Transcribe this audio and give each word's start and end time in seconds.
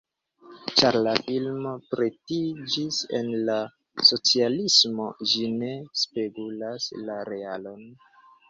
Ĉar 0.79 0.95
la 1.07 1.11
filmo 1.27 1.73
pretiĝis 1.91 3.01
en 3.19 3.29
la 3.51 3.59
socialismo, 4.09 5.13
ĝi 5.35 5.53
ne 5.61 5.73
spegulas 6.05 6.93
la 7.11 7.23
realon. 7.33 7.89